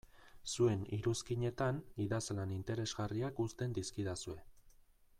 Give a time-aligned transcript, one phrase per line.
[0.53, 4.39] Zuen iruzkinetan idazlan interesgarriak uzten dizkidazue.